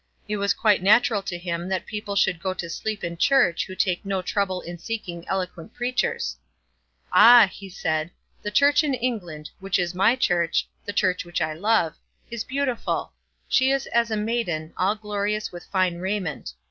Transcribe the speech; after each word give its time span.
It 0.27 0.37
was 0.37 0.55
quite 0.55 0.81
natural 0.81 1.21
to 1.21 1.37
him 1.37 1.69
that 1.69 1.85
people 1.85 2.15
should 2.15 2.41
go 2.41 2.55
to 2.55 2.71
sleep 2.71 3.03
in 3.03 3.17
church 3.17 3.65
who 3.67 3.75
take 3.75 4.03
no 4.03 4.23
trouble 4.23 4.61
in 4.61 4.79
seeking 4.79 5.27
eloquent 5.27 5.75
preachers. 5.75 6.37
"Ah," 7.13 7.47
he 7.53 7.69
said, 7.69 8.09
"the 8.41 8.49
Church 8.49 8.83
in 8.83 8.95
England, 8.95 9.51
which 9.59 9.77
is 9.77 9.93
my 9.93 10.15
Church, 10.15 10.67
the 10.85 10.91
Church 10.93 11.23
which 11.23 11.39
I 11.39 11.53
love, 11.53 11.97
is 12.31 12.43
beautiful. 12.43 13.13
She 13.47 13.69
is 13.69 13.85
as 13.93 14.09
a 14.09 14.17
maiden, 14.17 14.73
all 14.75 14.95
glorious 14.95 15.51
with 15.51 15.65
fine 15.67 15.99
raiment. 15.99 16.53